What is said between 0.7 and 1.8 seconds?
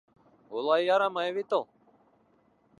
ярамай бит ул.